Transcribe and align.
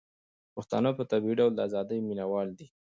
پښتانه 0.55 0.89
په 0.97 1.03
طبيعي 1.11 1.35
ډول 1.39 1.51
د 1.55 1.59
ازادۍ 1.67 1.99
مينه 2.07 2.25
وال 2.31 2.49
دي. 2.57 2.67